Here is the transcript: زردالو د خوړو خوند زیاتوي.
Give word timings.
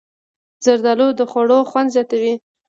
زردالو 0.63 1.07
د 1.19 1.21
خوړو 1.31 1.59
خوند 1.69 1.93
زیاتوي. 1.95 2.33